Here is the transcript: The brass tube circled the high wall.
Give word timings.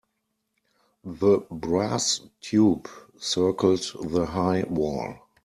The 1.03 1.45
brass 1.51 2.21
tube 2.41 2.89
circled 3.19 3.87
the 4.03 4.25
high 4.25 4.63
wall. 4.67 5.19